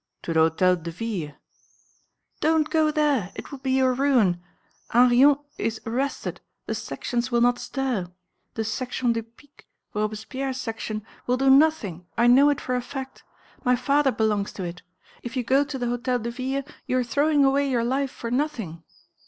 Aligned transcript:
"To 0.23 0.33
the 0.33 0.49
Hôtel 0.49 0.81
de 0.81 0.89
Ville." 0.89 1.35
"Don't 2.39 2.71
go 2.71 2.89
there! 2.89 3.31
It 3.35 3.51
would 3.51 3.61
be 3.61 3.73
your 3.73 3.93
ruin; 3.93 4.41
Hanriot 4.89 5.37
is 5.59 5.79
arrested... 5.85 6.41
the 6.65 6.73
Sections 6.73 7.29
will 7.31 7.41
not 7.41 7.59
stir. 7.59 8.07
The 8.55 8.63
Section 8.63 9.13
des 9.13 9.21
Piques, 9.21 9.63
Robespierre's 9.93 10.59
Section, 10.59 11.05
will 11.27 11.37
do 11.37 11.51
nothing, 11.51 12.07
I 12.17 12.25
know 12.25 12.49
it 12.49 12.59
for 12.59 12.75
a 12.75 12.81
fact; 12.81 13.23
my 13.63 13.75
father 13.75 14.11
belongs 14.11 14.51
to 14.53 14.63
it. 14.63 14.81
If 15.21 15.37
you 15.37 15.43
go 15.43 15.63
to 15.65 15.77
the 15.77 15.85
Hôtel 15.85 16.23
de 16.23 16.31
Ville, 16.31 16.63
you 16.87 16.97
are 16.97 17.03
throwing 17.03 17.45
away 17.45 17.69
your 17.69 17.83
life 17.83 18.09
for 18.09 18.31
nothing." 18.31 18.81